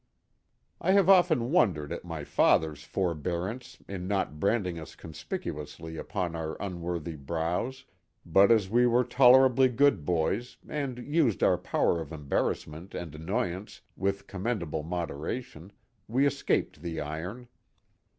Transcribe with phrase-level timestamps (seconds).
[0.81, 6.59] I have often wondered at my father's forbearance in not branding us conspicuously upon our
[6.59, 7.85] unworthy brows,
[8.25, 13.81] but as we were tolerably good boys and used our power of embarrassment and annoyance
[13.95, 15.71] with commendable moderation,
[16.07, 17.47] we escaped the iron.